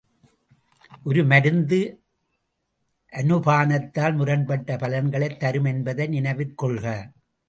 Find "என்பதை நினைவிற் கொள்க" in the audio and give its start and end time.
5.63-7.11